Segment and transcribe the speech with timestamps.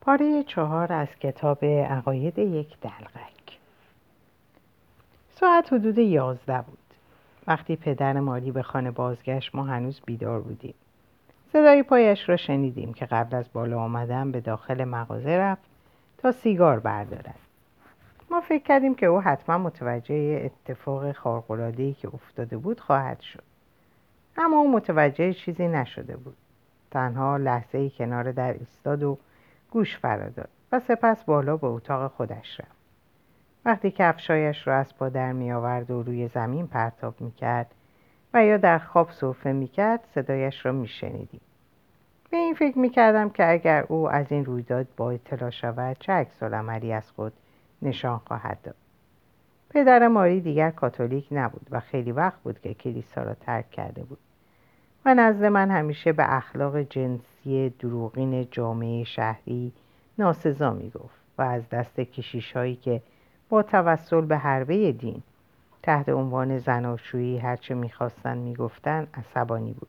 [0.00, 3.58] پاره چهار از کتاب عقاید یک دلغک.
[5.30, 6.78] ساعت حدود یازده بود.
[7.46, 10.74] وقتی پدر ماری به خانه بازگشت ما هنوز بیدار بودیم.
[11.52, 15.62] صدای پایش را شنیدیم که قبل از بالا آمدن به داخل مغازه رفت
[16.18, 17.38] تا سیگار بردارد.
[18.30, 23.42] ما فکر کردیم که او حتما متوجه اتفاق خارق‌العاده‌ای که افتاده بود خواهد شد.
[24.36, 26.36] اما او متوجه چیزی نشده بود.
[26.90, 29.18] تنها لحظه کنار در ایستاد و
[29.70, 32.80] گوش فراداد و سپس بالا به اتاق خودش رفت.
[33.64, 37.74] وقتی کفشایش را از پا در می آورد و روی زمین پرتاب می کرد
[38.34, 41.40] و یا در خواب صرفه می کرد صدایش را می شنیدیم.
[42.30, 46.12] به این فکر می کردم که اگر او از این رویداد با اطلاع شود چه
[46.12, 47.32] عکس از خود
[47.82, 48.74] نشان خواهد داد.
[49.70, 54.18] پدر ماری دیگر کاتولیک نبود و خیلی وقت بود که کلیسا را ترک کرده بود.
[55.04, 59.72] و نزد من همیشه به اخلاق جنسی دروغین جامعه شهری
[60.18, 63.02] ناسزا می گفت و از دست کشیش هایی که
[63.48, 65.22] با توسل به حربه دین
[65.82, 69.88] تحت عنوان زناشویی هرچه می‌خواستند می‌گفتند عصبانی بود.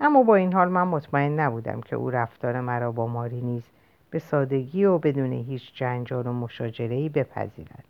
[0.00, 3.62] اما با این حال من مطمئن نبودم که او رفتار مرا با ماری نیز
[4.10, 7.84] به سادگی و بدون هیچ جنجال و مشاجره‌ای بپذیرد.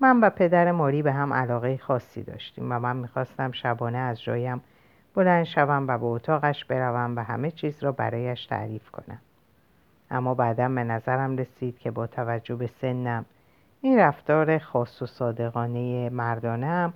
[0.00, 4.60] من و پدر ماری به هم علاقه خاصی داشتیم و من می‌خواستم شبانه از جایم
[5.16, 9.18] بلند شوم و به اتاقش بروم و همه چیز را برایش تعریف کنم.
[10.10, 13.24] اما بعدا به نظرم رسید که با توجه به سنم
[13.80, 16.92] این رفتار خاص و صادقانه مردانم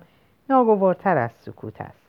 [0.49, 2.07] ناگوارتر از سکوت است.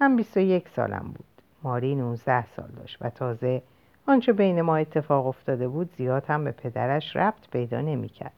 [0.00, 1.24] من 21 سالم بود.
[1.62, 3.62] ماری 19 سال داشت و تازه
[4.06, 8.32] آنچه بین ما اتفاق افتاده بود زیاد هم به پدرش ربط پیدا نمی‌کرد.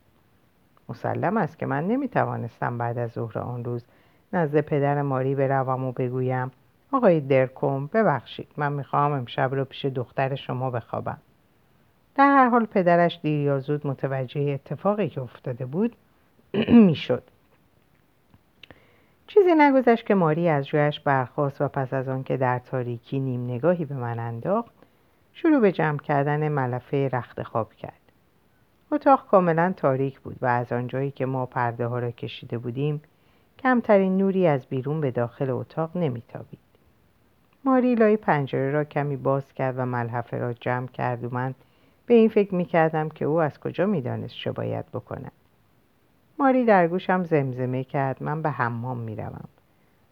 [0.88, 3.84] مسلم است که من نمی توانستم بعد از ظهر آن روز
[4.32, 6.50] نزد پدر ماری بروم و بگویم
[6.92, 11.18] آقای درکوم ببخشید من می‌خواهم امشب رو پیش دختر شما بخوابم.
[12.14, 15.96] در هر حال پدرش دیر یا زود متوجه اتفاقی که افتاده بود
[16.86, 17.22] می‌شد.
[19.26, 23.44] چیزی نگذشت که ماری از جویش برخواست و پس از آن که در تاریکی نیم
[23.44, 24.72] نگاهی به من انداخت
[25.32, 28.00] شروع به جمع کردن ملفه رخت خواب کرد.
[28.92, 33.02] اتاق کاملا تاریک بود و از آنجایی که ما پرده ها را کشیده بودیم
[33.58, 36.69] کمترین نوری از بیرون به داخل اتاق نمیتابید.
[37.64, 41.54] ماری لای پنجره را کمی باز کرد و ملحفه را جمع کرد و من
[42.06, 45.32] به این فکر می کردم که او از کجا می دانست چه باید بکند.
[46.38, 48.22] ماری در گوشم زمزمه کرد.
[48.22, 49.48] من به حمام می روم.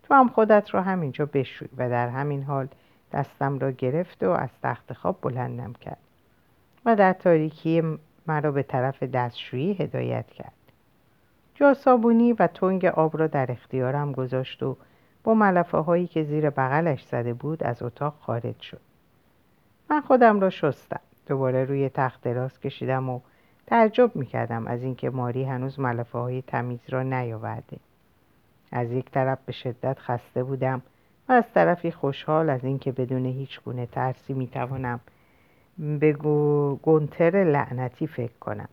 [0.03, 2.69] تو هم خودت را همینجا بشوی و در همین حال
[3.13, 5.99] دستم را گرفت و از تخت خواب بلندم کرد
[6.85, 10.53] و در تاریکی مرا به طرف دستشویی هدایت کرد.
[11.55, 14.77] جا صابونی و تنگ آب را در اختیارم گذاشت و
[15.25, 18.81] با ملفه هایی که زیر بغلش زده بود از اتاق خارج شد.
[19.91, 21.01] من خودم را شستم.
[21.27, 23.21] دوباره روی تخت دراز کشیدم و
[23.67, 27.77] تعجب می‌کردم از اینکه ماری هنوز ملفه های تمیز را نیاورده.
[28.73, 30.83] از یک طرف به شدت خسته بودم
[31.29, 35.01] و از طرفی خوشحال از اینکه بدون هیچ گونه ترسی می‌توانم
[35.79, 36.13] به
[36.83, 38.69] گنتر لعنتی فکر کنم.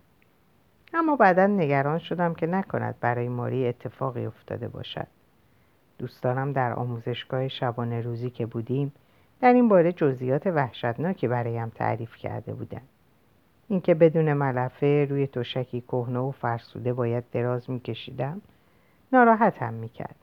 [0.94, 5.07] اما بعدا نگران شدم که نکند برای ماری اتفاقی افتاده باشد.
[5.97, 8.94] دوستانم در آموزشگاه شبانه روزی که بودیم
[9.41, 12.88] در این باره جزئیات وحشتناکی برایم تعریف کرده بودند.
[13.67, 18.41] اینکه بدون ملفه روی تشکی کهنه و فرسوده باید دراز میکشیدم
[19.13, 20.16] ناراحتم می‌کرد.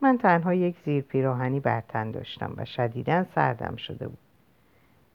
[0.00, 4.18] من تنها یک زیر پیراهنی بر تن داشتم و شدیدا سردم شده بود.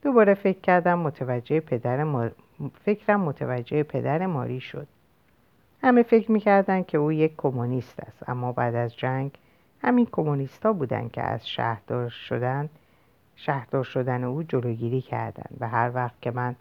[0.02, 2.30] دوباره فکر کردم متوجه پدر
[2.86, 4.88] فکرم متوجه پدر ماری شد.
[5.82, 9.32] همه فکر می‌کردن که او یک کمونیست است اما بعد از جنگ
[9.86, 12.70] همین کمونیستا بودند که از شهردار شدن
[13.36, 16.56] شهردار شدن او جلوگیری کردند و هر وقت که من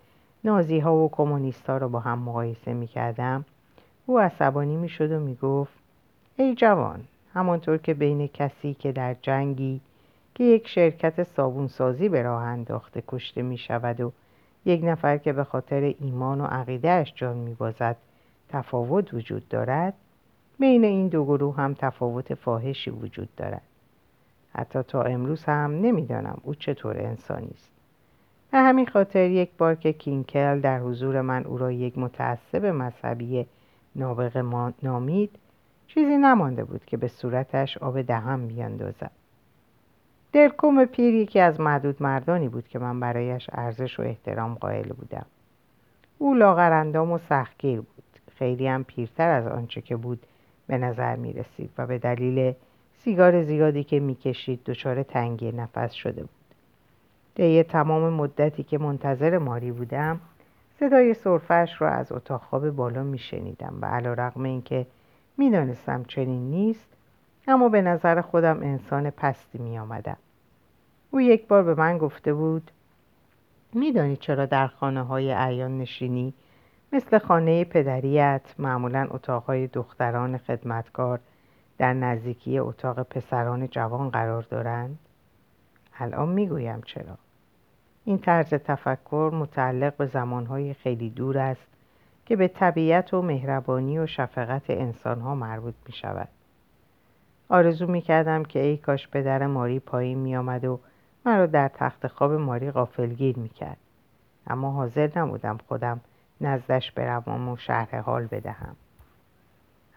[0.44, 3.44] نازی ها و کمونیست ها را با هم مقایسه می کردم
[4.06, 5.72] او عصبانی می شد و می گفت
[6.36, 9.80] ای جوان همانطور که بین کسی که در جنگی
[10.34, 14.12] که یک شرکت صابونسازی به راه انداخته کشته می شود و
[14.64, 17.96] یک نفر که به خاطر ایمان و عقیدهش جان می بازد
[18.48, 19.94] تفاوت وجود دارد
[20.58, 23.62] بین این دو گروه هم تفاوت فاحشی وجود دارد.
[24.54, 27.70] حتی تا امروز هم نمی‌دانم او چطور انسانی است.
[28.50, 33.46] به همین خاطر یک بار که کینکل در حضور من او را یک متعصب مذهبی
[33.96, 34.42] نابغه
[34.82, 35.30] نامید
[35.86, 39.10] چیزی نمانده بود که به صورتش آب دهم بیاندازد.
[40.32, 45.26] درکوم پیر یکی از معدود مردانی بود که من برایش ارزش و احترام قائل بودم.
[46.18, 48.04] او لاغرندام و سختگیر بود.
[48.38, 50.26] خیلی هم پیرتر از آنچه که بود
[50.66, 52.54] به نظر می رسید و به دلیل
[52.94, 56.30] سیگار زیادی که می‌کشید دچار تنگی نفس شده بود
[57.34, 60.20] طی تمام مدتی که منتظر ماری بودم
[60.80, 64.86] صدای صرفش را از اتاق خواب بالا میشنیدم و علا رقم این که
[65.36, 66.88] می‌دانستم چنین نیست
[67.48, 70.16] اما به نظر خودم انسان پستی می آمدم.
[71.10, 72.70] او یک بار به من گفته بود
[73.72, 76.34] میدانی چرا در خانه های عیان نشینی
[76.92, 81.20] مثل خانه پدریت معمولا اتاقهای دختران خدمتکار
[81.78, 84.98] در نزدیکی اتاق پسران جوان قرار دارند؟
[85.98, 87.18] الان می‌گویم چرا.
[88.04, 91.66] این طرز تفکر متعلق به زمانهای خیلی دور است
[92.26, 96.28] که به طبیعت و مهربانی و شفقت انسانها مربوط می شود
[97.48, 100.80] آرزو می کردم که ای کاش پدر ماری پایین می آمد و
[101.26, 103.76] مرا در تخت خواب ماری غافلگیر می کرد
[104.46, 106.00] اما حاضر نبودم خودم
[106.46, 108.76] نزدش بروم و شرح حال بدهم.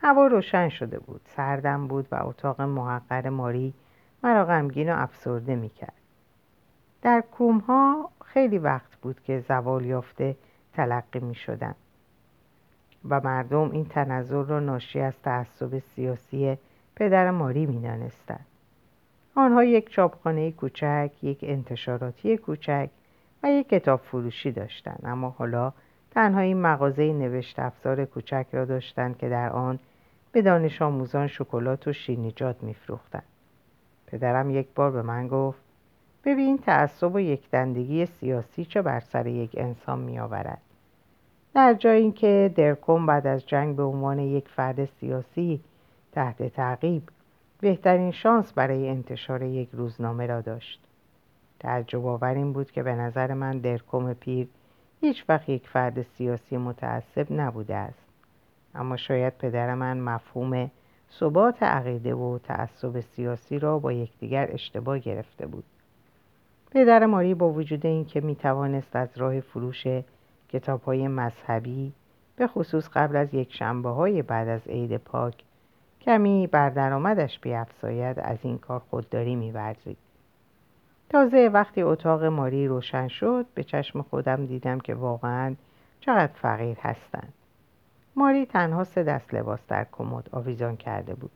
[0.02, 1.22] هوا روشن شده بود.
[1.26, 3.74] سردم بود و اتاق محقر ماری
[4.24, 5.94] مرا غمگین و افسرده می کرد
[7.02, 10.36] در کومها خیلی وقت بود که زوال یافته
[10.74, 11.76] تلقی می شدن
[13.10, 16.58] و مردم این تنظر را ناشی از تعصب سیاسی
[16.96, 17.90] پدر ماری می.
[19.36, 22.90] آنها یک چاپخانه کوچک، یک انتشاراتی کوچک
[23.44, 25.74] و یک کتاب فروشی داشتند اما حالا
[26.12, 29.80] تنها این مغازه نوشت افزار کوچک را داشتند که در آن
[30.32, 33.24] به دانش آموزان شکلات و شیرینیجات میفروختند.
[34.08, 35.60] پدرم یک بار به من گفت
[36.26, 40.62] ببین تعصب و یک دندگی سیاسی چه بر سر یک انسان می آورد
[41.54, 45.62] در جایی که درکوم بعد از جنگ به عنوان یک فرد سیاسی
[46.12, 47.04] تحت تعقیب
[47.60, 50.84] بهترین شانس برای انتشار یک روزنامه را داشت.
[51.60, 54.48] تعجب آور این بود که به نظر من درکوم پیر
[55.02, 58.06] هیچ وقت یک فرد سیاسی متعصب نبوده است.
[58.76, 60.72] اما شاید پدر من مفهوم
[61.20, 65.64] ثبات عقیده و تعصب سیاسی را با یکدیگر اشتباه گرفته بود.
[66.72, 69.88] پدر ماری با وجود اینکه می توانست از راه فروش
[70.50, 71.94] کتاب های مذهبی
[72.36, 75.44] به خصوص قبل از یک شنبه های بعد از عید پاک
[76.02, 79.98] کمی بر درآمدش بیافزاید از این کار خودداری میورزید.
[81.10, 85.56] تازه وقتی اتاق ماری روشن شد به چشم خودم دیدم که واقعا
[86.00, 87.34] چقدر فقیر هستند.
[88.16, 91.32] ماری تنها سه دست لباس در کمد آویزان کرده بود.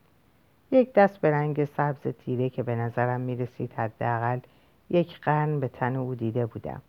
[0.72, 4.40] یک دست به رنگ سبز تیره که به نظرم می رسید حداقل
[4.90, 6.82] یک قرن به تن او دیده بودم.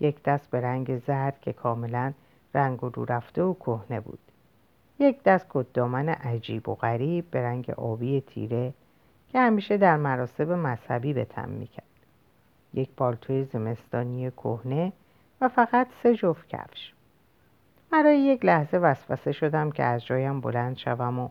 [0.00, 2.12] یک دست به رنگ زرد که کاملا
[2.54, 4.18] رنگ رو رفته و کهنه بود.
[4.98, 8.74] یک دست کدامن عجیب و غریب به رنگ آبی تیره
[9.28, 11.83] که همیشه در مراسم مذهبی به تن می‌کرد.
[12.74, 14.92] یک پالتوی زمستانی کهنه
[15.40, 16.92] و فقط سه جفت کفش.
[17.90, 21.28] برای یک لحظه وسوسه شدم که از جایم بلند شوم و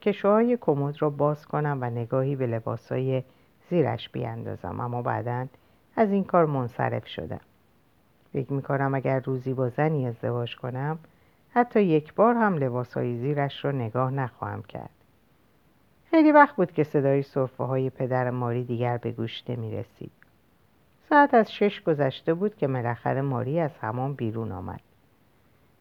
[0.00, 3.22] کشوهای کمد را باز کنم و نگاهی به لباسهای
[3.70, 4.80] زیرش بیاندازم.
[4.80, 5.46] اما بعدا
[5.96, 7.40] از این کار منصرف شدم.
[8.32, 10.98] فکر می‌کنم اگر روزی با زنی ازدواج کنم
[11.50, 14.90] حتی یک بار هم لباسهای زیرش را نگاه نخواهم کرد.
[16.10, 20.17] خیلی وقت بود که صدای صرفه های پدر ماری دیگر به گوش نمی رسید.
[21.08, 24.80] ساعت از شش گذشته بود که ملخر ماری از همان بیرون آمد.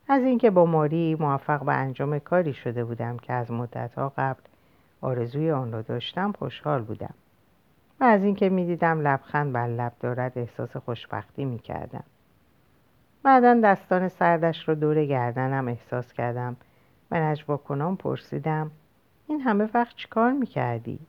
[0.07, 4.41] از اینکه با ماری موفق به انجام کاری شده بودم که از مدتها قبل
[5.01, 7.13] آرزوی آن را داشتم خوشحال بودم
[7.99, 12.03] و از اینکه می‌دیدم لبخند بر لب دارد احساس خوشبختی می‌کردم
[13.23, 16.55] بعدا دستان سردش را دور گردنم احساس کردم
[17.11, 18.71] و نجوا کنان پرسیدم
[19.27, 20.99] این همه وقت چیکار می‌کردی؟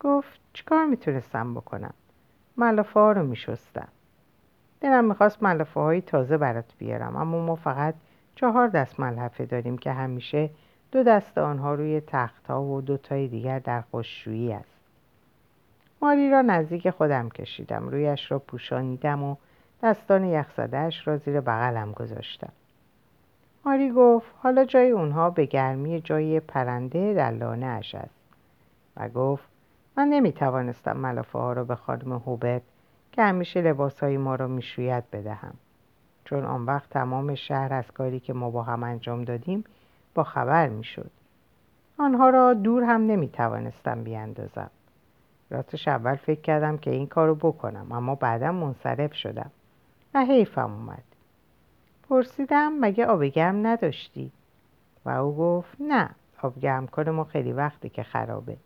[0.00, 1.94] گفت چیکار می‌تونستم بکنم؟
[2.56, 3.88] ملافه ها رو میشستم.
[4.80, 7.94] دلم می‌خواست ملافه های تازه برات بیارم اما ما فقط
[8.34, 10.50] چهار دست ملحفه داریم که همیشه
[10.92, 14.80] دو دست آنها روی تخت ها و دو تای دیگر در خوششویی است.
[16.02, 19.36] ماری را نزدیک خودم کشیدم رویش را پوشانیدم و
[19.82, 22.52] دستان یخزدهش را زیر بغلم گذاشتم.
[23.64, 28.20] ماری گفت حالا جای اونها به گرمی جای پرنده در لانه اش است.
[28.96, 29.49] و گفت
[29.96, 32.62] من نمی توانستم ملافه ها را به خانم هوبرت
[33.12, 35.54] که همیشه لباس های ما را می‌شوید بدهم.
[36.24, 39.64] چون آن وقت تمام شهر از کاری که ما با هم انجام دادیم
[40.14, 41.10] با خبر می‌شد.
[41.98, 44.70] آنها را دور هم نمی توانستم بیاندازم.
[45.50, 49.50] راستش اول فکر کردم که این کارو بکنم اما بعدا منصرف شدم.
[50.14, 51.02] و حیفم اومد.
[52.08, 54.32] پرسیدم مگه آب گرم نداشتی؟
[55.04, 56.10] و او گفت نه
[56.42, 58.56] آب گرم کن ما خیلی وقتی که خرابه.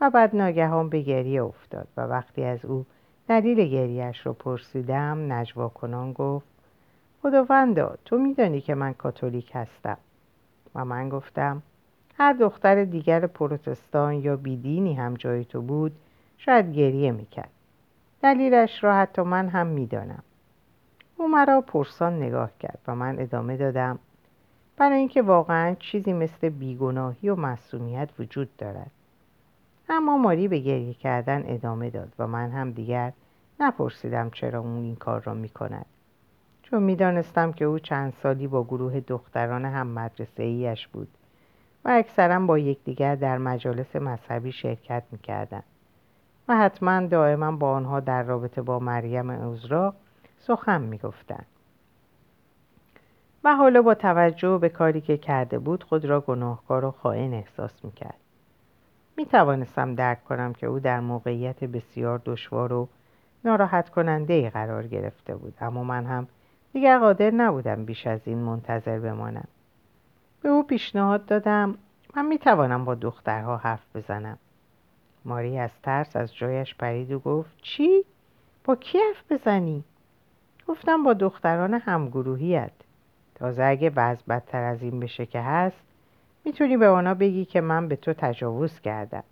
[0.00, 2.86] و بعد ناگهان به گریه افتاد و وقتی از او
[3.28, 6.46] دلیل گریهش رو پرسیدم نجوا کنان گفت
[7.22, 9.98] خداوندا تو میدانی که من کاتولیک هستم؟
[10.74, 11.62] و من گفتم
[12.18, 15.92] هر دختر دیگر پروتستان یا بیدینی هم جای تو بود
[16.38, 17.50] شاید گریه می‌کرد.
[18.22, 20.22] دلیلش را حتی من هم می‌دانم.
[21.16, 23.98] او مرا پرسان نگاه کرد و من ادامه دادم
[24.76, 28.90] برای اینکه واقعا چیزی مثل بیگناهی و معصومیت وجود دارد.
[29.88, 33.12] اما ماری به گریه کردن ادامه داد و من هم دیگر
[33.60, 35.86] نپرسیدم چرا اون این کار را می کند
[36.62, 41.08] چون می‌دانستم که او چند سالی با گروه دختران هم مدرسه ایش بود
[41.84, 45.64] و اکثرا با یکدیگر در مجالس مذهبی شرکت می‌کردند
[46.48, 49.94] و حتما دائما با آنها در رابطه با مریم عذرا
[50.38, 51.46] سخن می‌گفتند.
[53.44, 57.84] و حالا با توجه به کاری که کرده بود خود را گناهکار و خائن احساس
[57.84, 58.18] می‌کرد.
[59.18, 62.88] می توانستم درک کنم که او در موقعیت بسیار دشوار و
[63.44, 66.28] ناراحت کننده ای قرار گرفته بود اما من هم
[66.72, 69.48] دیگر قادر نبودم بیش از این منتظر بمانم
[70.42, 71.78] به او پیشنهاد دادم
[72.16, 74.38] من می توانم با دخترها حرف بزنم
[75.24, 78.04] ماری از ترس از جایش پرید و گفت چی؟
[78.64, 79.84] با کی حرف بزنی؟
[80.68, 82.72] گفتم با دختران همگروهیت
[83.34, 85.87] تازه اگه وضع بدتر از این بشه که هست
[86.48, 89.22] می‌تونی به آنها بگی که من به تو تجاوز کردم.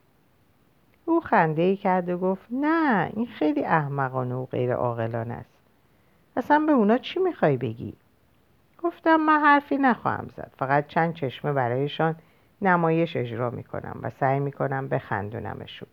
[1.05, 5.59] او خنده ای کرد و گفت نه این خیلی احمقانه و غیر عاقلانه است.
[6.37, 7.95] اصلا به اونا چی می‌خوای بگی؟
[8.83, 10.51] گفتم من حرفی نخواهم زد.
[10.59, 12.17] فقط چند چشمه برایشان
[12.63, 15.89] نمایش اجرا می‌کنم و سعی می‌کنم بخندونمشون.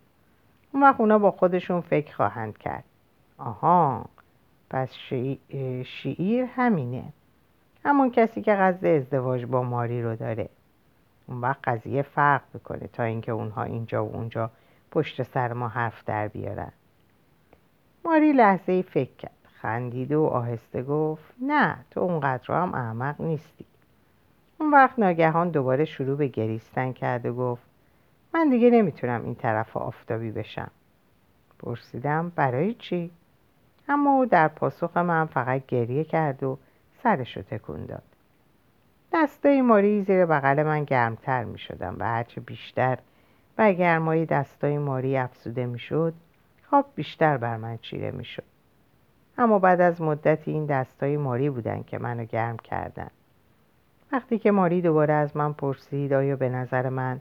[0.72, 2.84] اون وقت اونا با خودشون فکر خواهند کرد.
[3.38, 4.04] آها
[4.70, 4.92] پس
[5.84, 7.04] شعیر همینه.
[7.84, 10.48] همون کسی که قصد ازدواج با ماری رو داره.
[11.26, 14.50] اون وقت قضیه فرق می‌کنه تا اینکه اونها اینجا و اونجا
[14.90, 16.72] پشت سر ما حرف در بیارن.
[18.04, 19.30] ماری لحظه ای فکر کرد.
[19.64, 23.64] خندید و آهسته گفت نه تو اونقدر هم احمق نیستی.
[24.60, 27.62] اون وقت ناگهان دوباره شروع به گریستن کرد و گفت
[28.34, 30.70] من دیگه نمی‌تونم این طرف آفتابی بشم.
[31.58, 33.10] پرسیدم برای چی؟
[33.88, 36.58] اما او در پاسخ من فقط گریه کرد و
[37.02, 38.02] سرشو تکون داد.
[39.16, 42.98] دستای ماری زیر بغل من گرمتر می شدم و هرچه بیشتر
[43.58, 46.14] و گرمای دستای ماری افزوده می شد
[46.70, 48.42] خواب بیشتر بر من چیره می شد
[49.38, 53.10] اما بعد از مدتی این دستای ماری بودن که منو گرم کردن.
[54.12, 57.20] وقتی که ماری دوباره از من پرسید آیا به نظر من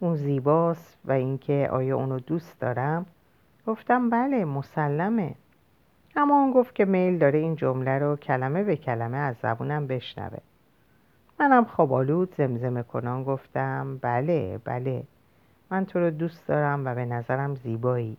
[0.00, 3.06] اون زیباست و اینکه آیا اونو دوست دارم؟
[3.66, 5.34] گفتم بله مسلمه.
[6.16, 10.38] اما اون گفت که میل داره این جمله رو کلمه به کلمه از زبونم بشنوه.
[11.40, 15.02] منم خوابالود زمزمه کنان گفتم بله بله
[15.70, 18.16] من تو رو دوست دارم و به نظرم زیبایی.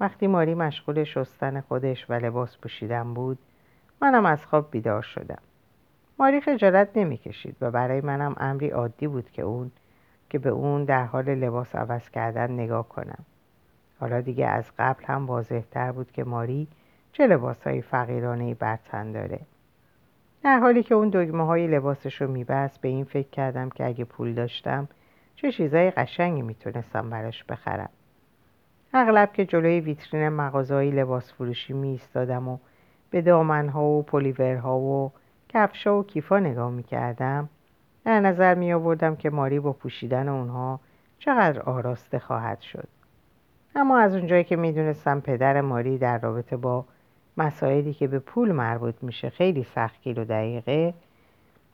[0.00, 3.38] وقتی ماری مشغول شستن خودش و لباس پوشیدن بود
[4.02, 5.38] منم از خواب بیدار شدم.
[6.18, 9.70] ماری خجالت نمی‌کشید و برای منم امری عادی بود که اون
[10.30, 13.24] که به اون در حال لباس عوض کردن نگاه کنم.
[14.00, 16.68] حالا دیگه از قبل هم واضحتر بود که ماری
[17.12, 19.40] چه لباس های فقیرانه بر تن داره.
[20.46, 24.04] در حالی که اون دگمه های لباسش رو میبست به این فکر کردم که اگه
[24.04, 24.88] پول داشتم
[25.36, 27.88] چه چیزای قشنگی می‌تونستم براش بخرم.
[28.94, 32.58] اغلب که جلوی ویترین مغازه‌های لباس فروشی می ایستادم و
[33.10, 35.12] به دامنها و پلیورها و
[35.48, 37.48] کفشا و کیفا نگاه می کردم
[38.04, 40.80] در نظر می آوردم که ماری با پوشیدن اونها
[41.18, 42.88] چقدر آراسته خواهد شد.
[43.74, 46.84] اما از اونجایی که می دونستم پدر ماری در رابطه با
[47.36, 50.94] مسائلی که به پول مربوط میشه خیلی سختگیر و دقیقه.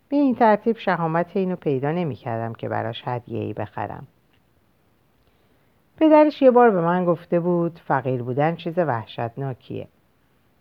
[0.08, 4.06] به این ترتیب شهامت اینو پیدا نمی کردم که براش هدیه ای بخرم.
[5.96, 9.88] پدرش یه بار به من گفته بود فقیر بودن چیز وحشتناکیه.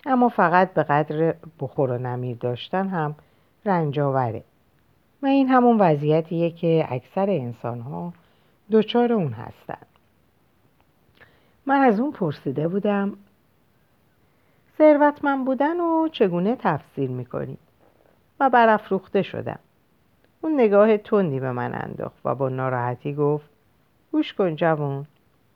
[0.05, 3.15] اما فقط به قدر بخور و نمیر داشتن هم
[3.65, 4.43] رنجاوره
[5.23, 8.13] و این همون وضعیتیه که اکثر انسان ها
[8.71, 9.85] دوچار اون هستن.
[11.65, 13.17] من از اون پرسیده بودم
[14.81, 17.57] ثروتمند بودن و چگونه تفسیر می‌کنی؟
[18.39, 19.59] و برافروخته شدم.
[20.41, 23.49] اون نگاه تندی به من انداخت و با ناراحتی گفت
[24.11, 25.05] گوش کن جوون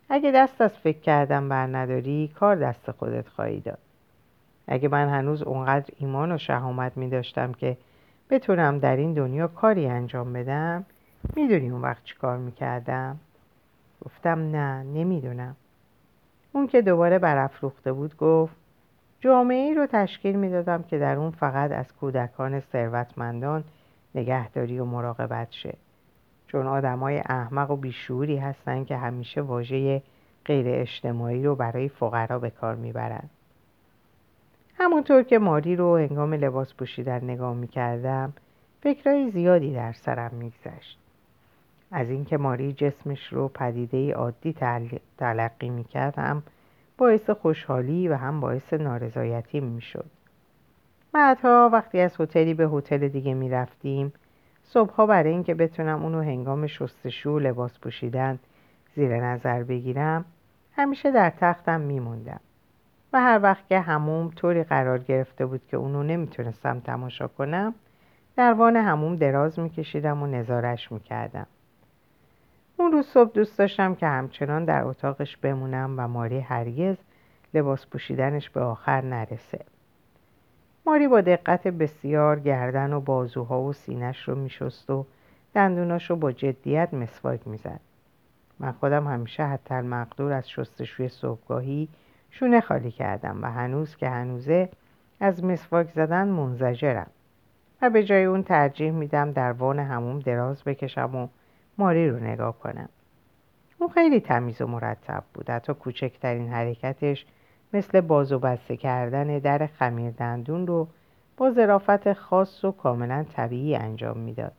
[0.09, 3.77] اگه دست از فکر کردم بر نداری کار دست خودت خواهی داد.
[4.67, 7.77] اگه من هنوز اونقدر ایمان و شهامت می داشتم که
[8.29, 10.85] بتونم در این دنیا کاری انجام بدم
[11.35, 13.19] می‌دونی اون وقت چی کار می‌کردم؟
[14.05, 15.55] گفتم نه نمی‌دونم.
[16.51, 18.64] اون که دوباره برافروخته بود گفت
[19.25, 23.63] جامعه ای رو تشکیل می‌دادم که در اون فقط از کودکان ثروتمندان
[24.15, 25.73] نگهداری و مراقبت شه.
[26.47, 30.01] چون آدمای احمق و بیشوری هستن که همیشه واژه
[30.45, 33.29] غیر اجتماعی رو برای فقرا به کار می‌برند
[34.77, 38.33] همونطور که ماری رو هنگام لباس پوشیدن نگاه می‌کردم
[38.81, 40.99] فکرهای زیادی در سرم میگذشت.
[41.91, 44.55] از اینکه ماری جسمش رو پدیده عادی
[45.17, 46.43] تلقی می‌کرد هم
[46.97, 50.05] باعث خوشحالی و هم باعث نارضایتی می‌شد.
[51.13, 54.13] بعدها وقتی از هتلی به هتل دیگه می‌رفتیم
[54.63, 58.39] صبحها برای اینکه بتونم اونو هنگام شستشو لباس پوشیدن
[58.95, 60.25] زیر نظر بگیرم
[60.75, 62.39] همیشه در تختم میموندم.
[63.13, 67.73] و هر وقت که هموم طوری قرار گرفته بود که اونو نمی‌تونستم تماشا کنم
[68.35, 71.47] در وان هموم دراز میکشیدم و نظارش می‌کردم.
[72.77, 76.97] اون روز صبح دوست داشتم که همچنان در اتاقش بمونم و ماری هرگز
[77.53, 79.65] لباس پوشیدنش به آخر نرسه.
[80.85, 85.05] ماری با دقت بسیار گردن و بازوها و سینش رو میشست و
[85.55, 87.79] دندوناش رو با جدیت مسواک می‌زد.
[88.59, 91.87] من خودم همیشه حتی مقدور از شستشوی صبحگاهی
[92.29, 94.69] شونه خالی کردم و هنوز که هنوزه
[95.19, 97.07] از مسواک زدن منزجرم
[97.81, 101.27] و به جای اون ترجیح میدم در وان هموم دراز بکشم و
[101.77, 102.89] ماری رو نگاه کنم.
[103.79, 107.25] اون خیلی تمیز و مرتب بود حتی کوچکترین حرکتش
[107.73, 110.87] مثل باز و بسته کردن در خمیر دندون رو
[111.37, 114.53] با ظرافت خاص و کاملا طبیعی انجام می‌داد.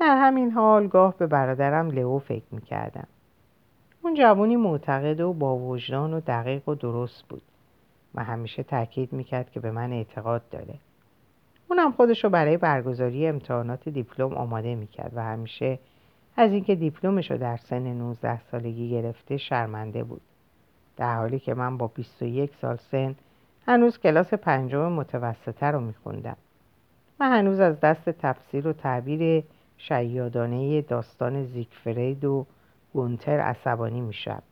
[0.00, 3.06] در همین حال گاه به برادرم لئو فکر می‌کردم.
[4.02, 7.42] اون جوانی معتقد و با وجدان و دقیق و درست بود.
[8.14, 10.74] و همیشه تاکید می‌کرد که به من اعتقاد داره.
[11.68, 15.78] اونم خودشو برای برگزاری امتحانات دیپلم آماده می‌کرد و همیشه
[16.36, 20.20] از اینکه دیپلمش رو در سن 19 سالگی گرفته شرمنده بود.
[20.96, 23.14] در حالی که من با 21 سال سن
[23.66, 26.36] هنوز کلاس پنجم متوسطه رو میخوندم.
[27.20, 29.44] و هنوز از دست تفسیر و تعبیر
[29.78, 32.46] شیادانه داستان زیگفرید و
[32.92, 34.42] گونتر عصبانی میشم.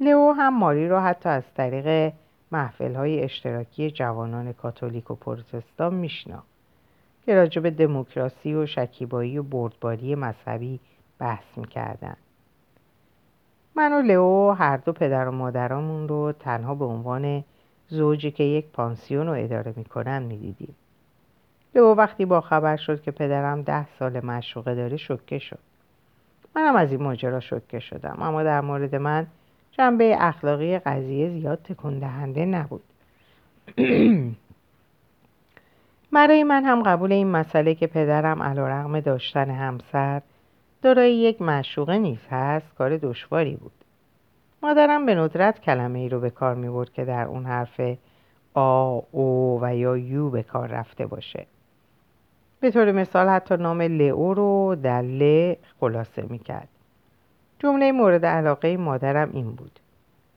[0.00, 2.12] لئو هم ماری رو حتی از طریق
[2.52, 6.55] محفل های اشتراکی جوانان کاتولیک و پروتستان میشناخت.
[7.26, 10.80] که راجع به دموکراسی و شکیبایی و بردباری مذهبی
[11.18, 12.16] بحث می‌کردن.
[13.74, 17.44] من و لئو هر دو پدر و مادرامون رو تنها به عنوان
[17.88, 20.76] زوجی که یک پانسیون رو اداره می‌کنن می‌دیدیم.
[21.74, 25.58] لئو وقتی با خبر شد که پدرم ده سال مشروقه داره شکه شد.
[26.56, 29.26] منم از این ماجرا شکه شدم اما در مورد من
[29.72, 32.82] جنبه اخلاقی قضیه زیاد تکون دهنده نبود.
[36.12, 40.22] برای من هم قبول این مسئله که پدرم علیرغم داشتن همسر
[40.82, 43.72] دارای یک معشوقه نیز هست کار دشواری بود.
[44.62, 47.80] مادرم به ندرت کلمه ای رو به کار می برد که در اون حرف
[48.54, 51.46] آ، او و یا یو به کار رفته باشه.
[52.60, 56.68] به طور مثال حتی نام لئو رو در ل خلاصه می کرد
[57.58, 59.80] جمله مورد علاقه مادرم این بود.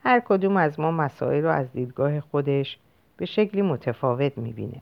[0.03, 2.77] هر کدوم از ما مسائل رو از دیدگاه خودش
[3.17, 4.81] به شکلی متفاوت می بینه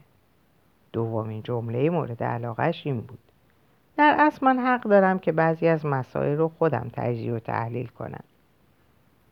[0.97, 3.19] دومین جمله مورد علاقهش این بود.
[3.97, 8.23] در اصل من حق دارم که بعضی از مسائل رو خودم تجزیه و تحلیل کنم.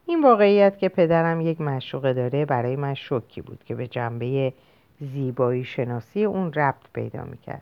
[0.06, 4.54] این واقعیت که پدرم یک مشوقه داره برای من شوکی بود که به جنبه
[5.00, 7.62] زیبایی شناسی اون ربط پیدا می‌کرد.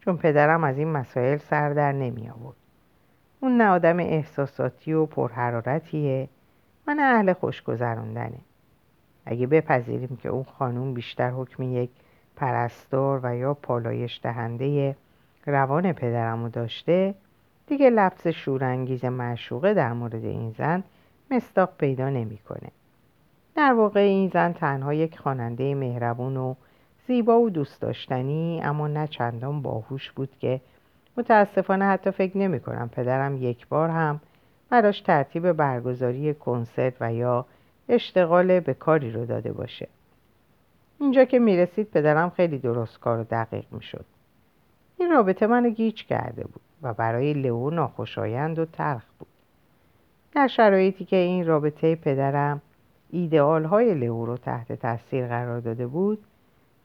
[0.00, 2.56] چون پدرم از این مسائل سر در نمی آورد
[3.40, 6.28] اون نه آدم احساساتی و پرحرارتیه.
[6.86, 8.38] و نه اهل خوشگذراندنه
[9.26, 11.90] اگه بپذیریم که اون خانوم بیشتر حکم یک
[12.36, 14.96] پرستار و یا پالایش دهنده
[15.46, 17.14] روان پدرمو داشته
[17.66, 20.82] دیگه لفظ شورانگیز معشوقه در مورد این زن
[21.30, 22.70] مستاق پیدا نمی‌کنه.
[23.56, 26.54] در واقع این زن تنها یک خواننده مهربون و
[27.06, 30.60] زیبا و دوست داشتنی اما نه چندان باهوش بود که
[31.16, 34.20] متاسفانه حتی فکر نمی کنم پدرم یک بار هم
[34.70, 37.46] براش ترتیب برگزاری کنسرت و یا
[37.88, 39.88] اشتغال به کاری رو داده باشه
[41.02, 44.04] اینجا که می‌رسید پدرم خیلی درست کار و دقیق می‌شد.
[44.98, 49.28] این رابطه منو گیج کرده بود و برای لئو ناخوشایند و تلخ بود.
[50.34, 52.62] در شرایطی که این رابطه پدرم
[53.10, 56.24] ایدئال های لئو رو تحت تاثیر قرار داده بود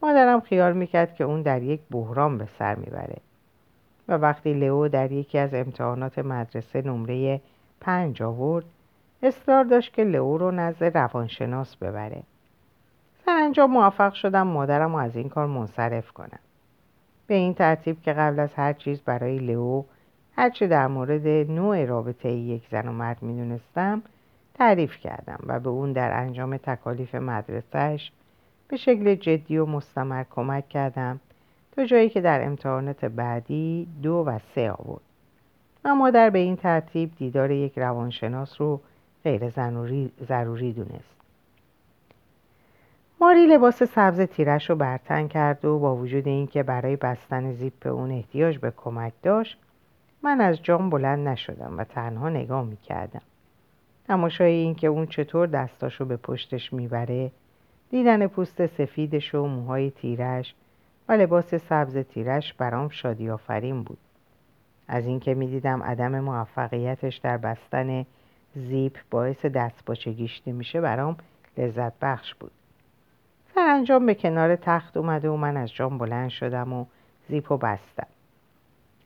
[0.01, 3.17] مادرم خیال می‌کرد که اون در یک بحران به سر می‌بره
[4.07, 7.41] و وقتی لئو در یکی از امتحانات مدرسه نمره
[7.81, 8.65] پنج آورد
[9.23, 12.23] اصرار داشت که لئو رو نزد روانشناس ببره.
[13.27, 16.39] سرانجام موفق شدم مادرم رو از این کار منصرف کنم.
[17.27, 19.83] به این ترتیب که قبل از هر چیز برای لئو
[20.35, 24.01] هرچه در مورد نوع رابطه یک زن و مرد می‌دونستم
[24.53, 28.11] تعریف کردم و به اون در انجام تکالیف مدرسهش
[28.67, 31.19] به شکل جدی و مستمر کمک کردم
[31.71, 35.01] تا جایی که در امتحانات بعدی دو و سه آورد.
[35.85, 38.81] و مادر به این ترتیب دیدار یک روانشناس رو
[39.23, 39.49] غیر
[40.27, 41.16] ضروری دونست.
[43.21, 48.11] ماری لباس سبز تیرش رو برتن کرد و با وجود اینکه برای بستن زیپ اون
[48.11, 49.57] احتیاج به کمک داشت
[50.23, 53.21] من از جام بلند نشدم و تنها نگاه می‌کردم.
[54.07, 57.31] تماشای اینکه اون چطور دستاشو به پشتش می‌بره
[57.89, 60.55] دیدن پوست سفیدش و موهای تیرش
[61.09, 63.99] و لباس سبز تیرش برام شادی آفرین بود.
[64.87, 68.05] از اینکه می‌دیدم عدم موفقیتش در بستن
[68.55, 71.17] زیپ باعث دست باچگیش میشه برام
[71.57, 72.51] لذت بخش بود.
[73.57, 76.85] سرانجام به کنار تخت اومده و من از جام بلند شدم و
[77.29, 78.07] زیپو بستم.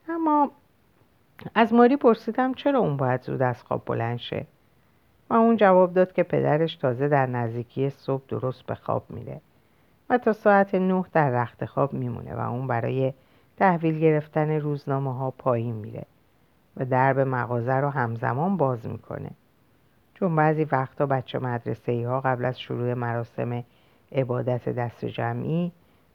[0.10, 0.52] اما
[1.56, 4.46] از ماری پرسیدم چرا اون باید زود از خواب بلند شه؟
[5.30, 9.42] و اون جواب داد که پدرش تازه در نزدیکی صبح درست به خواب میره
[10.10, 13.14] و تا ساعت نه در رخت خواب میمونه و اون برای
[13.58, 16.06] تحویل گرفتن روزنامه ها پایین میره
[16.78, 19.30] و درب مغازه رو همزمان باز می‌کنه.
[20.14, 23.64] چون بعضی وقتا بچه مدرسه ها قبل از شروع مراسم
[24.12, 25.72] عبادت دست جمعی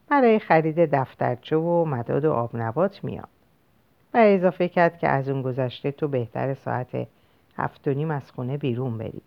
[0.09, 3.29] برای خرید دفترچه و مداد و آب نبات میاد.
[4.13, 7.07] و اضافه کرد که از اون گذشته تو بهتر ساعت
[7.57, 9.21] هفت و نیم از خونه بیرون بری.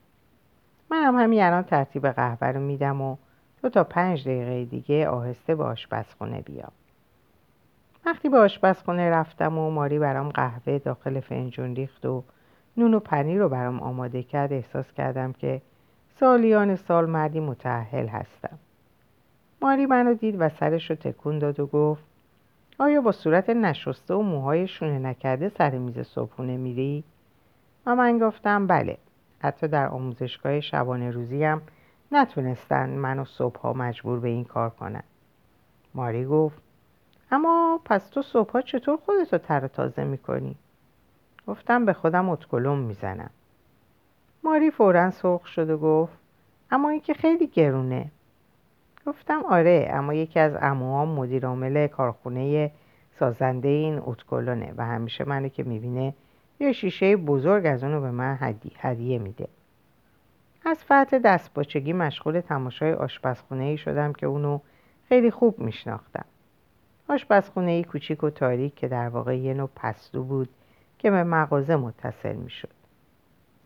[0.90, 3.16] منم همین الان ترتیب قهوه رو میدم و
[3.62, 6.72] دو تا پنج دقیقه دیگه آهسته به آشپزخونه بیام.
[8.06, 12.24] وقتی به آشپزخونه رفتم و ماری برام قهوه داخل فنجون ریخت و
[12.76, 15.62] نون و پنیر رو برام آماده کرد احساس کردم که
[16.20, 18.58] سالیان سال مردی متعهل هستم
[19.62, 22.04] ماری منو دید و سرش رو تکون داد و گفت
[22.78, 27.04] آیا با صورت نشسته و موهای شونه نکرده سر میز صبحونه میری؟
[27.86, 28.98] و من گفتم بله
[29.38, 31.62] حتی در آموزشگاه شبانه روزی هم
[32.12, 35.02] نتونستن منو صبحها مجبور به این کار کنن
[35.94, 36.62] ماری گفت
[37.30, 40.56] اما پس تو صبحها چطور خودتو تر تازه می‌کنی؟
[41.46, 43.30] گفتم به خودم اتکلم می‌زنم
[44.44, 46.18] ماری فورا سرخ شد و گفت
[46.70, 48.10] اما این که خیلی گرونه.
[49.06, 52.70] گفتم آره اما یکی از اموام مدیر عامل کارخونه
[53.18, 56.14] سازنده این اتکلونه و همیشه منو که می‌بینه
[56.60, 58.38] یه شیشه بزرگ از اونو به من
[58.78, 59.48] هدیه میده.
[60.64, 64.60] از فتح دستباچگی مشغول تماشای آشپزخونه ای شدم که اونو
[65.08, 66.24] خیلی خوب میشناختم.
[67.08, 70.48] آشپزخونه ای کوچیک و تاریک که در واقع یه نوع پستو بود
[70.98, 72.79] که به مغازه متصل می‌شد.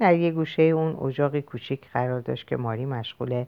[0.04, 3.44] در یه گوشه اون اجاقی کوچیک قرار داشت که ماری مشغول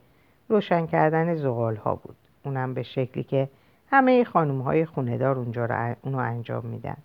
[0.48, 2.16] روشن کردن زغال ها بود.
[2.44, 3.48] اونم به شکلی که
[3.90, 6.96] همه خانوم های خوندار اونجا رو اونو انجام میدن.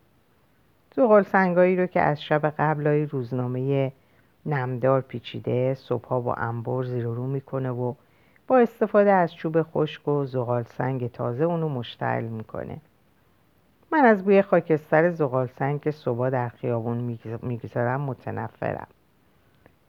[0.96, 3.92] زغال سنگایی رو که از شب قبل روزنامه
[4.46, 7.94] نمدار پیچیده صبحها با انبر زیر رو می‌کنه و
[8.48, 12.78] با استفاده از چوب خشک و زغال سنگ تازه اونو مشتعل می‌کنه.
[13.92, 18.88] من از بوی خاکستر زغال سنگ که صبح در خیابون می‌گذارم متنفرم.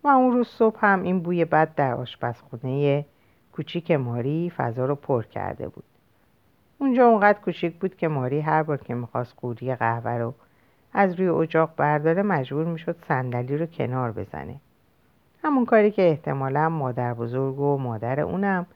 [0.05, 3.05] و اون روز صبح هم این بوی بد در آشپزخونه
[3.53, 5.85] کوچیک ماری فضا رو پر کرده بود.
[6.79, 10.35] اونجا اونقدر کوچیک بود که ماری هر بار که می‌خواست قوری قهوه رو
[10.93, 14.57] از روی اجاق برداره مجبور می‌شد صندلی رو کنار بزنه.
[15.45, 18.67] همون کاری که احتمالا مادر بزرگ و مادر اونم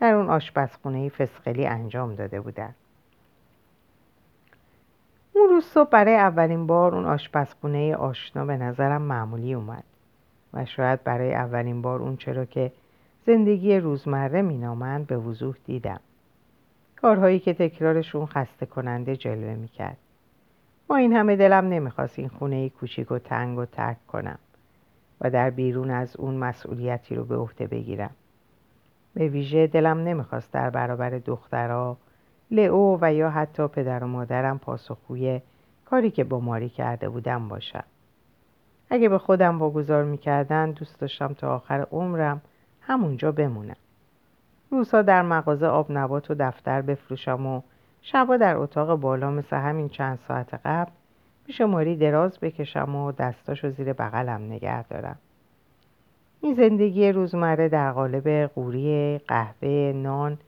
[0.00, 2.74] در اون آشپزخونه فسقلی انجام داده بودن.
[5.32, 9.84] اون روز صبح برای اولین بار اون آشپزخونه آشنا به نظرم معمولی اومد.
[10.54, 12.72] و شاید برای اولین بار اون چرا که
[13.26, 16.00] زندگی روزمره مینامند به وضوح دیدم.
[16.96, 19.96] کارهایی که تکرارشون خسته کننده جلوه می‌کرد.
[20.86, 24.38] با این همه دلم نمی‌خواست این خونه کوچیک و تنگ و ترک کنم
[25.20, 28.10] و در بیرون از اون مسئولیتی رو به عهده بگیرم.
[29.14, 31.96] به ویژه دلم نمی‌خواست در برابر دخترها
[32.50, 35.40] لئو و یا حتی پدر و مادرم پاسخگوی
[35.84, 37.84] کاری که با ماری کرده بودم باشم.
[38.94, 42.42] اگه به خودم واگذار می‌کردن دوست داشتم تا آخر عمرم
[42.80, 43.76] همونجا بمونم.
[44.70, 47.62] روزها در مغازه آب نبات و دفتر بفروشم و
[48.02, 50.90] شبا در اتاق بالا مثل همین چند ساعت قبل
[51.46, 55.18] پیش ماری دراز بکشم و دستاشو زیر بغلم نگه دارم.
[56.40, 60.38] این زندگی روزمره در قالب قوری قهوه نان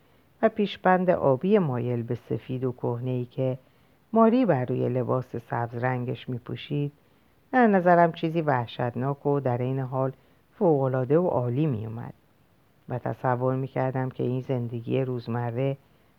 [0.43, 3.59] و پیشبند آبی مایل به سفید و کهنه که
[4.13, 6.93] ماری بر روی لباس سبز رنگش می پوشید
[7.57, 10.13] در نظرم چیزی وحشتناک و در این حال
[10.59, 12.15] فوقالعاده و عالی می اومد
[12.89, 15.77] و تصور می کردم که این زندگی روزمره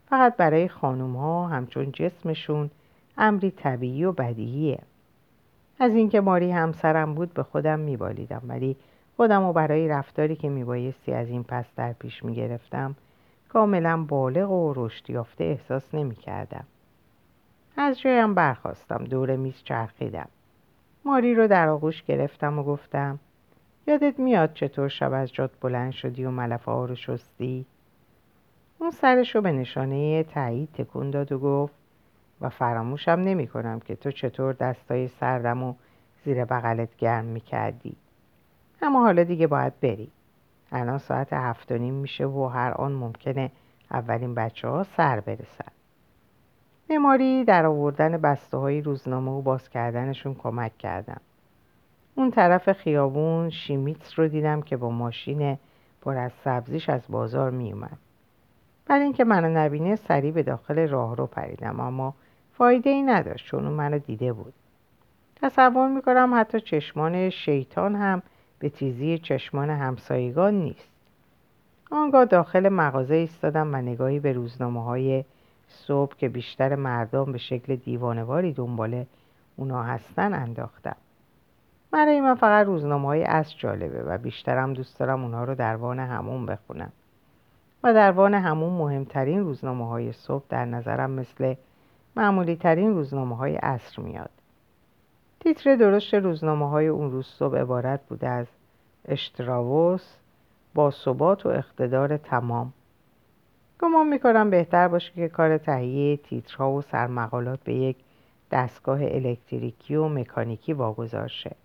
[0.10, 2.70] فقط برای خانوم ها همچون جسمشون
[3.18, 4.80] امری طبیعی و بدیهیه.
[5.80, 8.76] از اینکه ماری همسرم بود به خودم میبالیدم ولی
[9.18, 12.96] خودم و برای رفتاری که میبایستی از این پس در پیش می‌گرفتم
[13.50, 16.66] کاملا بالغ و رشد یافته احساس نمی‌کردم.
[17.78, 20.28] از جایم برخواستم دور میز چرخیدم.
[21.08, 23.20] ماری رو در آغوش گرفتم و گفتم
[23.88, 27.66] یادت میاد چطور شب از جات بلند شدی و ملفه ها رو شستی؟
[28.80, 31.74] اون سرش رو به نشانه تایید تکون داد و گفت
[32.42, 35.74] و فراموشم نمی کنم که تو چطور دستای سردم و
[36.26, 37.96] زیر بغلت گرم می کردی.
[38.82, 40.12] اما حالا دیگه باید بری.
[40.72, 43.52] الان ساعت هفت و نیم میشه و هر آن ممکنه
[43.92, 45.77] اولین بچه ها سر برسن
[46.90, 51.22] معماری در آوردن بسته های روزنامه و باز کردنشون کمک کردم.
[52.16, 55.58] اون طرف خیابون شیمیتس رو دیدم که با ماشین
[56.02, 57.98] پر از سبزیش از بازار می اومد
[58.86, 62.14] برای اینکه منو نبینه سریع به داخل راه رو پریدم اما
[62.54, 64.54] فایده ای نداشت چون اون منو دیده بود.
[65.42, 68.22] تصور می‌کنم حتی چشمان شیطان هم
[68.60, 70.90] به تیزی چشمان همسایگان نیست.
[71.92, 75.24] آنگاه داخل مغازه ایستادم و نگاهی به روزنامه های
[75.68, 79.06] صبح که بیشتر مردم به شکل دیوانواری دنبال
[79.56, 80.96] اونا هستن انداختم.
[81.92, 86.00] برای من فقط روزنامه های از جالبه و بیشترم دوست دارم اونها رو در وان
[86.00, 86.92] همون بخونم.
[87.84, 91.56] و در وان همون مهمترین روزنامه های صبح در نظرم مثل
[92.16, 94.30] معمولی ترین روزنامه های عصر میاد.
[95.40, 98.48] تیتر درشت روزنامه های اون روز صبح عبارت بوده از
[99.06, 100.16] اشتراوس
[100.74, 102.74] با ثبات و اقتدار تمام.
[103.80, 107.96] گمان می‌کنم بهتر باشه که کار تهیه تیترها و سرمقالات به یک
[108.52, 111.56] دستگاه الکتریکی و مکانیکی واگذار شه.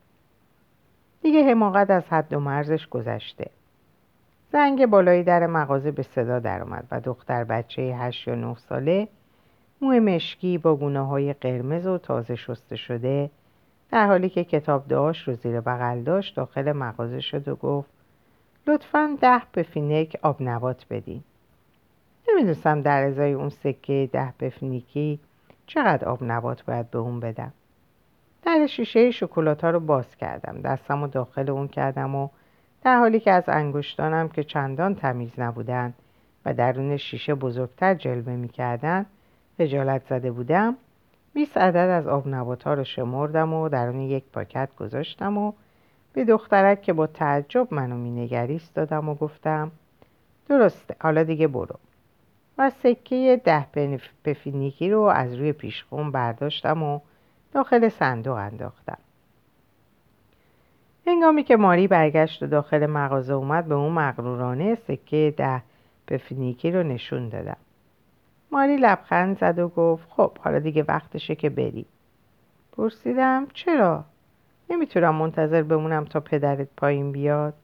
[1.22, 3.50] دیگه حماقت از حد و مرزش گذشته.
[4.52, 9.08] زنگ بالای در مغازه به صدا درآمد و دختر بچه هشت یا نه ساله
[9.80, 13.30] موی مشکی با گونه های قرمز و تازه شسته شده
[13.90, 17.90] در حالی که کتاب داشت رو زیر بغل داشت داخل مغازه شد و گفت
[18.66, 21.22] لطفا ده بفینک آب نبات بدین.
[22.28, 25.20] نمی‌دونستم در ازای اون سکه ده بفینیکی
[25.66, 27.52] چقدر آب نبات باید به اون بدم.
[28.42, 30.60] در شیشه شکلات ها رو باز کردم.
[30.60, 32.28] دستم رو داخل اون کردم و
[32.82, 35.94] در حالی که از انگشتانم که چندان تمیز نبودن
[36.44, 39.06] و درون شیشه بزرگتر جلوه می‌کردن
[39.58, 40.76] خجالت زده بودم.
[41.34, 45.52] 20 عدد از آب نبات ها رو شمردم و درون یک پاکت گذاشتم و
[46.12, 49.70] به دخترک که با تعجب منو مینگریست دادم و گفتم
[50.48, 51.78] درسته حالا دیگه برو.
[52.58, 53.66] و سکه ده
[54.24, 57.00] پفینیکی رو از روی پیشخون برداشتم و
[57.52, 58.98] داخل صندوق انداختم.
[61.06, 65.62] هنگامی که ماری برگشت و داخل مغازه اومد به اون مغرورانه سکه ده
[66.06, 67.56] پفینیکی رو نشون دادم.
[68.50, 71.86] ماری لبخند زد و گفت خب حالا دیگه وقتشه که بری.
[72.72, 74.04] پرسیدم چرا؟
[74.70, 77.54] نمی‌تونم منتظر بمونم تا پدرت پایین بیاد.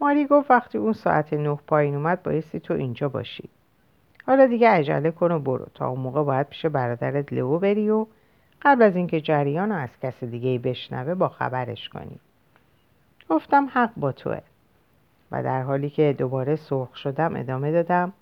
[0.00, 3.48] ماری گفت وقتی اون ساعت نه پایین اومد بایستی تو اینجا باشی.
[4.28, 5.66] حالا دیگه عجله کن و برو.
[5.74, 8.06] تا اون موقع باید پیش برادرت لئو بری و
[8.62, 12.20] قبل از اینکه جریان از کس دیگه بشنوه با خبرش کنی.
[13.30, 14.40] گفتم حق با توه.
[15.30, 18.12] و در حالی که دوباره سرخ شدم ادامه دادم.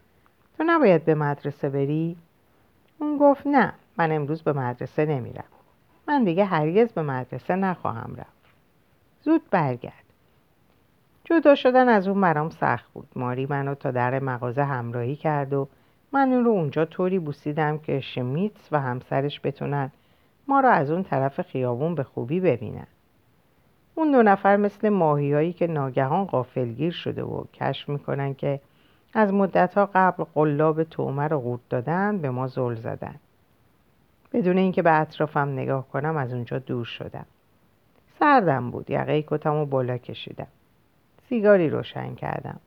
[0.57, 2.17] تو نباید به مدرسه بری؟
[2.99, 5.45] اون گفت نه من امروز به مدرسه نمیرم
[6.09, 8.55] من دیگه هرگز به مدرسه نخواهم رفت.
[9.23, 10.05] زود برگرد.
[11.25, 13.09] جدا شدن از اون برام سخت بود.
[13.17, 15.69] ماری منو تا در مغازه همراهی کرد و
[16.13, 19.91] من اون رو اونجا طوری بوسیدم که شمیتس و همسرش بتونن
[20.49, 22.87] ما رو از اون طرف خیابون به خوبی ببینن.
[23.95, 28.61] اون دو نفر مثل ماهیایی که ناگهان قافلگیر شده و کشف می‌کنن که
[29.15, 33.15] از مدتها قبل قلاب تومه رو قورت دادن به ما زل زدن.
[34.33, 37.27] بدون اینکه به اطرافم نگاه کنم از اونجا دور شدم.
[38.19, 40.47] سردم بود یقه کتم و بالا کشیدم.
[41.29, 42.61] سیگاری روشن کردم.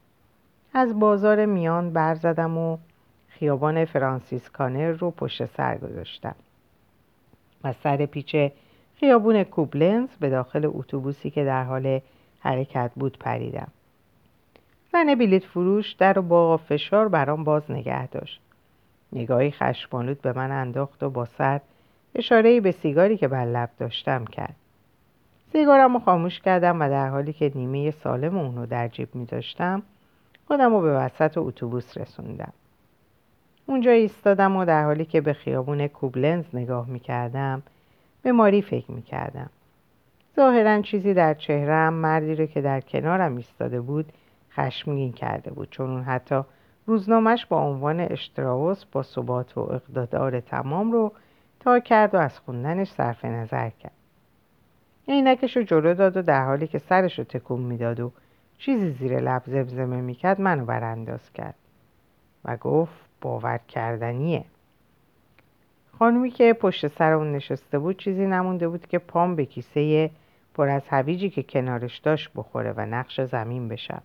[0.74, 2.78] از بازار میان برزدم و
[3.30, 6.36] خیابان فرانسیسکانر رو پشت سر گذاشتم.
[7.64, 8.36] و سر پیچ
[8.96, 12.00] خیابون کوبلنز به داخل اتوبوسی که در حال
[12.40, 13.68] حرکت بود پریدم.
[14.92, 18.42] زن بلیت فروش در و با فشار برام باز نگه داشت.
[19.14, 21.62] نگاهی خشمالود به من انداخت و با سر
[22.16, 24.56] اشاره به سیگاری که بر لب داشتم کرد.
[25.52, 29.84] سیگارم رو خاموش کردم و در حالی که نیمه سالم اونو در جیب می داشتم
[30.48, 32.54] خودم رو به وسط اتوبوس رسوندم.
[33.70, 37.64] اونجا ایستادم و در حالی که به خیابون کوبلنز نگاه می کردم
[38.22, 39.50] به ماری فکر می کردم
[40.36, 44.14] ظاهرا چیزی در چهرم مردی رو که در کنارم ایستاده بود
[44.52, 46.42] خشمگین کرده بود چون اون حتی
[46.86, 51.12] روزنامهش با عنوان اشتراوس با ثبات و اقتدار تمام رو
[51.60, 53.92] تا کرد و از خوندنش صرف نظر کرد.
[55.08, 58.12] عینکش رو جلو داد و در حالی که سرش رو تکون می‌داد و
[58.58, 61.56] چیزی زیر لب زمزمه می‌کرد منو برانداز کرد
[62.46, 64.46] و گفت باور کردنیه.
[66.00, 70.10] خانومی که پشت سر اون نشسته بود چیزی نمونده بود که پام به کیسه
[70.54, 74.02] پر از هویجی که کنارش داشت بخوره و نقش زمین بشم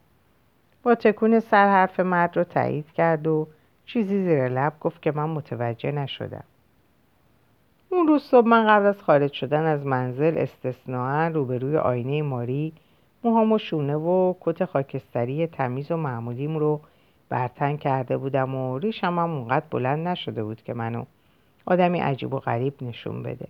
[0.83, 3.47] با تکون سر حرف مرد رو تایید کرد و
[3.87, 6.45] چیزی زیر لب گفت که من متوجه نشدم.
[7.89, 12.73] اون روز صبح من قبل از خارج شدن از منزل استثناا روبروی آینه ماری
[13.25, 16.81] موهام و شونه و کت خاکستری تمیز و معمولیم رو
[17.35, 21.05] برتن کرده بودم و ریشم هم اونقدر بلند نشده بود که منو
[21.67, 23.49] آدمی عجیب و غریب نشون بده.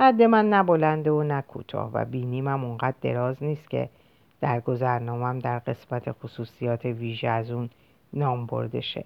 [0.00, 3.88] قد من نه بلنده و نه کوتاه و بینیمم اونقدر دراز نیست که
[4.40, 7.70] در گذرنامم در قسمت خصوصیات ویژه از اون
[8.12, 9.04] نام برده شه.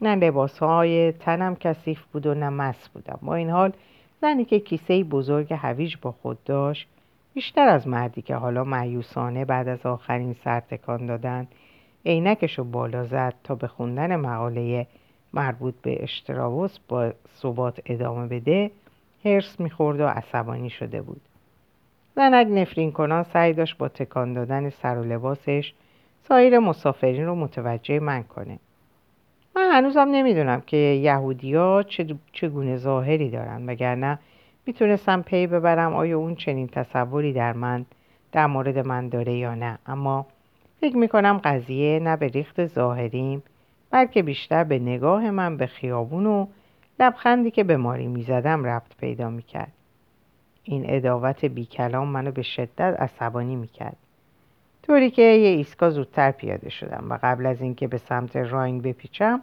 [0.00, 3.18] نه لباس های تنم کثیف بود و نه مس بودم.
[3.22, 3.72] با این حال
[4.20, 6.88] زنی که کیسه بزرگ هویج با خود داشت
[7.34, 11.48] بیشتر از مردی که حالا معیوسانه بعد از آخرین سرتکان دادن
[12.06, 14.86] عینکش رو بالا زد تا به خوندن مقاله
[15.32, 18.70] مربوط به اشتراوس با ثبات ادامه بده
[19.24, 21.20] هرس می‌خورد و عصبانی شده بود.
[22.16, 25.72] زنک نفرین کنان سعی داشت با تکان دادن سر و لباسش
[26.28, 28.58] سایر مسافرین رو متوجه من کنه.
[29.56, 31.84] من هنوزم نمی‌دونم که یهودیا
[32.32, 34.18] چگونه ظاهری دارن وگرنه
[34.66, 37.86] می‌تونستم پی ببرم آیا اون چنین تصوری در من
[38.32, 39.78] در مورد من داره یا نه.
[39.86, 40.26] اما
[40.80, 43.42] فکر می‌کنم قضیه نه به ریخت ظاهریم
[43.90, 46.46] بلکه بیشتر به نگاه من به خیابون و
[47.00, 49.72] لبخندی که به ماری می‌زدم ربط پیدا می‌کرد.
[50.64, 53.96] این اداوت بی کلام منو به شدت عصبانی می‌کرد.
[54.82, 59.42] طوری که یه ایسکا زودتر پیاده شدم و قبل از اینکه به سمت راین بپیچم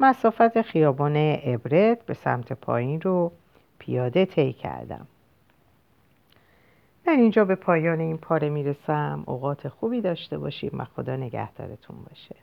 [0.00, 3.32] مسافت خیابان ابرت به سمت پایین رو
[3.78, 5.06] پیاده طی کردم.
[7.04, 9.24] در اینجا به پایان این پاره می‌رسم.
[9.26, 12.36] اوقات خوبی داشته باشیم و خدا نگهدارتون باشه.